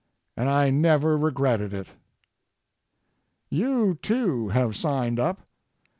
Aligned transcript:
And 0.35 0.49
I 0.49 0.71
never 0.71 1.15
regretted 1.15 1.75
it. 1.75 1.89
You, 3.51 3.99
too, 4.01 4.49
have 4.49 4.75
signed 4.75 5.19
up. 5.19 5.41